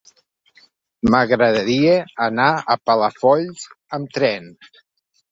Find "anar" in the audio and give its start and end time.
2.27-2.47